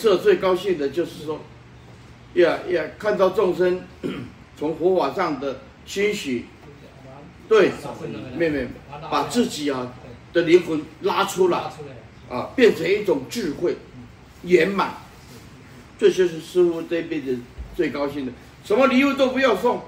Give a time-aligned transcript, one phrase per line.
[0.00, 1.40] 是最高兴的就是说，
[2.34, 3.82] 呀呀，看到众生
[4.56, 6.46] 从佛法上的欣喜，
[7.48, 7.70] 对，
[8.36, 8.68] 妹妹
[9.10, 9.92] 把自己啊
[10.32, 11.70] 的灵魂拉出来，
[12.30, 13.76] 啊，变成一种智慧
[14.44, 14.94] 圆满，
[15.98, 17.38] 这就是师傅这辈子
[17.76, 18.32] 最高兴的。
[18.64, 19.82] 什么礼物都不要送，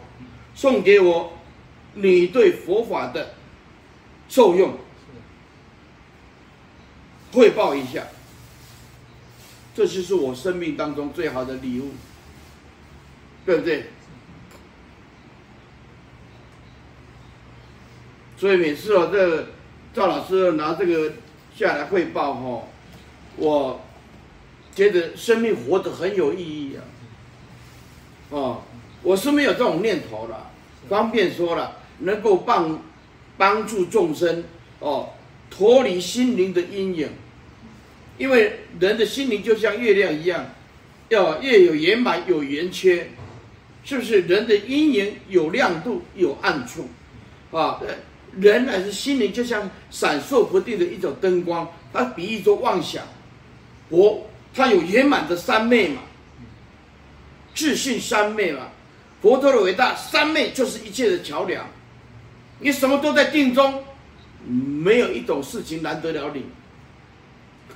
[0.55, 1.33] 送给我
[1.95, 3.35] 你对佛法的
[4.29, 4.77] 受用，
[7.33, 8.05] 汇报一下。
[9.75, 11.93] 这就是我生命当中最好的礼物，
[13.47, 13.87] 对不对？
[18.37, 19.47] 所以每次哦，这个
[19.95, 21.12] 赵老师拿这个
[21.56, 22.62] 下来汇报哈，
[23.37, 23.80] 我
[24.74, 26.83] 觉得生命活得很有意义啊。
[28.30, 28.62] 哦，
[29.02, 30.50] 我是没有这种念头了，
[30.89, 32.83] 方便说了，能够帮
[33.39, 34.45] 帮助众生
[34.80, 35.11] 哦，
[35.48, 37.11] 脱离心灵的阴影。
[38.19, 40.47] 因为人的心灵就像月亮一样，
[41.09, 43.11] 要月有圆满有圆缺，
[43.84, 44.20] 是不是？
[44.23, 46.89] 人的阴影有亮度有暗处，
[47.51, 47.81] 啊，
[48.39, 53.03] 人乃是心灵就像闪烁不定的一种灯光，它比喻作妄想。
[53.91, 56.03] 佛它有圆满的三昧嘛，
[57.55, 58.69] 自信三昧嘛，
[59.20, 61.69] 佛陀的伟大三昧就是一切的桥梁，
[62.61, 63.83] 你什么都在定中，
[64.47, 66.45] 没有一种事情难得了你。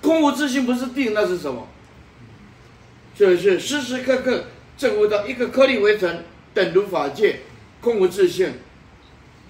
[0.06, 1.66] 空无自性不是定，那是什么？
[3.16, 4.44] 就是时时刻刻
[4.78, 6.22] 证悟到一个颗粒微尘，
[6.54, 7.40] 等如法界，
[7.80, 8.54] 空无自性。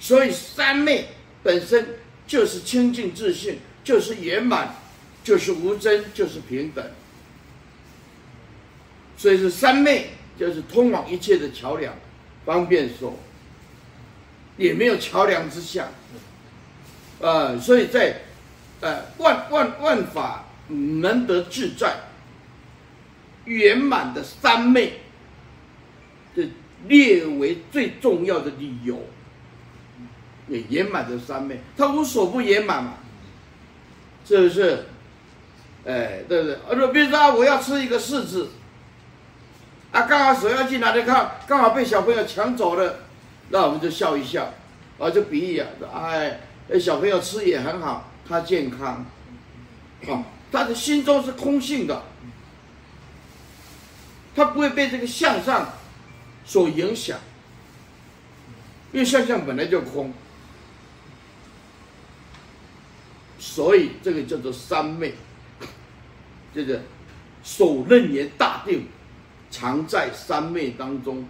[0.00, 1.08] 所以三昧
[1.42, 4.76] 本身就是清净自性，就是圆满，
[5.22, 6.82] 就是无争，就是平等。
[9.18, 11.94] 所以是三昧，就是通往一切的桥梁。
[12.46, 13.14] 方便说，
[14.56, 15.88] 也没有桥梁之下。
[17.20, 18.22] 呃，所以在。
[18.78, 21.97] 呃，万万万法能得自在
[23.45, 25.00] 圆满的三昧，
[26.34, 26.48] 这
[26.89, 29.00] 列为最重要的理由。
[30.48, 32.94] 也圆满的三昧，他无所不圆满嘛，
[34.25, 34.87] 是不是？
[35.84, 36.55] 哎，对不对？
[36.55, 38.50] 啊，比如说我要吃一个柿子，
[39.91, 43.00] 啊，刚好手要进来的看，刚好被小朋友抢走了，
[43.50, 44.55] 那我们就笑一笑，
[45.00, 46.41] 啊，就比喻啊，哎，
[46.78, 48.10] 小朋友吃也很好。
[48.28, 49.05] 他健康，
[50.09, 52.02] 啊，他的心中是空性的，
[54.34, 55.72] 他不会被这个相上
[56.44, 57.18] 所影响，
[58.92, 60.12] 因为相相本来就空，
[63.38, 65.14] 所以这个叫做三昧，
[66.54, 66.82] 这个
[67.42, 68.86] 首楞严大定，
[69.50, 71.26] 常在三昧当中，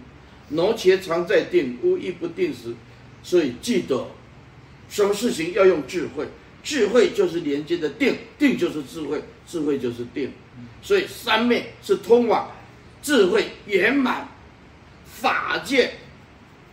[0.49, 2.75] 挪且常在定，无一不定时，
[3.23, 4.07] 所以记得，
[4.87, 6.29] 什么事情要用智慧。
[6.67, 10.33] 智慧就是连接的定，定就是智慧，智慧就是定，
[10.81, 12.51] 所以三昧是通往
[13.01, 14.27] 智慧圆满
[15.05, 15.93] 法界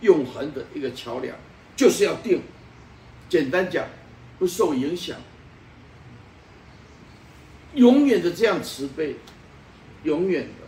[0.01, 1.33] 永恒的一个桥梁，
[1.77, 2.41] 就是要定。
[3.29, 3.87] 简单讲，
[4.37, 5.15] 不受影响，
[7.73, 9.15] 永远的这样慈悲，
[10.03, 10.64] 永远的。